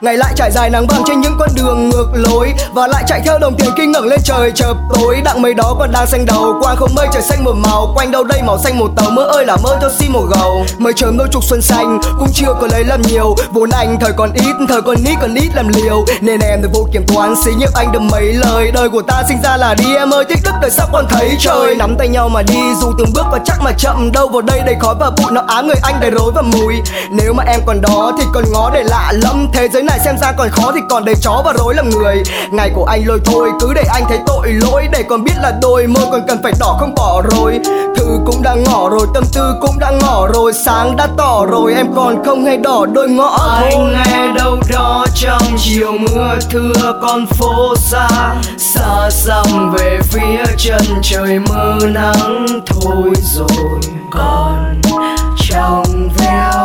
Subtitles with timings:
[0.00, 3.20] ngày lại trải dài nắng vàng trên những con đường ngược lối và lại chạy
[3.24, 6.26] theo đồng tiền kinh ngẩng lên trời chợp tối đặng mây đó còn đang xanh
[6.26, 9.10] đầu quang không mây trời xanh một màu quanh đâu đây màu xanh một tàu
[9.10, 12.28] mơ ơi là mơ cho xin một gầu mây trời đôi trục xuân xanh cũng
[12.32, 15.48] chưa có lấy làm nhiều vốn anh thời còn ít, thời còn ít còn ít
[15.54, 18.88] làm liều nên em được vô kiểm toán, xí nhiếp anh được mấy lời đời
[18.88, 21.74] của ta sinh ra là đi, em ơi, thích đức đời sắp còn thấy trời
[21.74, 24.60] nắm tay nhau mà đi, dù từng bước và chắc mà chậm đâu vào đây
[24.66, 26.74] đầy khói và bụi, nó ám người anh đầy rối và mùi
[27.10, 30.18] nếu mà em còn đó thì còn ngó để lạ lắm thế giới này xem
[30.18, 32.22] ra còn khó thì còn đầy chó và rối làm người.
[32.50, 35.52] Ngày của anh lôi thôi, cứ để anh thấy tội lỗi, để còn biết là
[35.62, 37.60] đôi môi còn cần phải đỏ không bỏ rồi.
[37.96, 41.74] Thư cũng đã ngỏ rồi, tâm tư cũng đã ngỏ rồi, sáng đã tỏ rồi,
[41.74, 43.70] em còn không hay đỏ đôi ngõ thôi.
[43.70, 48.08] Anh nghe đâu đó trong chiều mưa thưa con phố xa
[48.58, 53.80] xa xăm về phía chân trời mưa nắng thôi rồi.
[54.10, 54.80] Còn
[55.50, 56.57] trong veo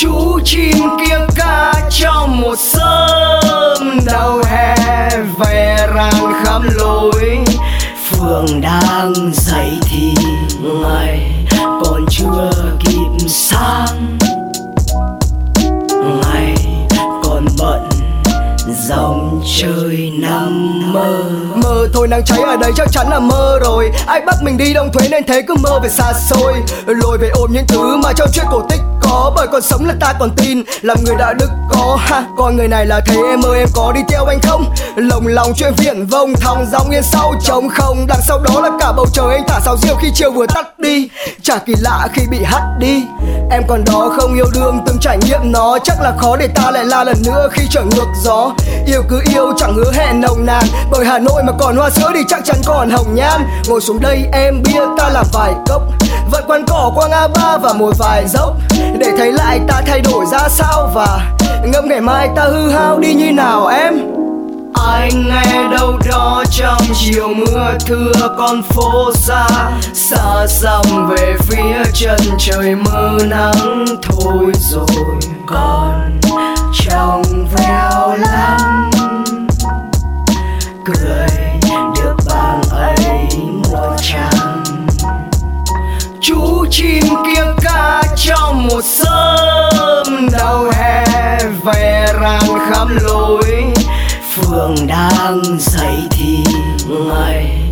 [0.00, 4.76] chú chim kia ca trong một sớm đầu hè
[5.38, 7.38] về ràng khắp lối.
[8.04, 10.14] Phường đang dậy thì
[10.62, 14.18] ngày còn chưa kịp sáng.
[19.56, 21.22] Trời nằm mơ.
[21.54, 23.90] Mơ thôi, nắng cháy ở đây chắc chắn là mơ rồi.
[24.06, 26.54] Ai bắt mình đi đông thuế nên thế cứ mơ về xa xôi.
[26.86, 29.32] Lôi về ôm những thứ mà trong chuyện cổ tích có.
[29.36, 31.98] Bởi còn sống là ta còn tin, Làm người đạo đức có.
[32.00, 34.64] Ha, Con người này là thế, em ơi, em có đi theo anh không?
[34.96, 38.06] Lồng lòng chuyện viển vông Thòng dòng yên sau trống không.
[38.06, 40.78] Đằng sau đó là cả bầu trời anh thả sao diêu khi chiều vừa tắt
[40.78, 41.08] đi.
[41.42, 43.02] Chả kỳ lạ khi bị hắt đi.
[43.50, 45.78] Em còn đó không yêu đương, từng trải nghiệm nó.
[45.84, 48.50] Chắc là khó để ta lại la lần nữa khi trở ngược gió.
[48.86, 50.64] Yêu cứ yêu, chẳng hứa hẹn nồng nàn.
[50.90, 53.46] Bởi Hà Nội mà còn hoa sữa thì chắc chắn còn hồng nhan.
[53.68, 55.82] Ngồi xuống đây em bia, ta làm vài cốc.
[56.32, 58.56] Vẫn quán cỏ qua ngã ba và một vài dốc.
[58.98, 61.20] Để thấy lại ta thay đổi ra sao và
[61.64, 64.17] Ngâm ngày mai ta hư hao đi như nào em?
[64.86, 69.46] Anh nghe đâu đó trong chiều mưa thưa con phố xa.
[69.94, 74.86] Xa xăm về phía chân trời mơ nắng thôi rồi
[75.46, 76.20] còn
[76.80, 77.22] trong
[77.56, 78.90] veo lắm
[80.84, 81.28] cười
[81.96, 83.28] được bằng ấy
[83.72, 84.64] một trăng
[86.20, 90.28] chú chim kia ca trong một sớm.
[90.32, 91.04] Đầu hè
[91.64, 93.42] về ràng khắp lối
[94.68, 96.44] còn đang dậy thì
[96.88, 97.67] ngày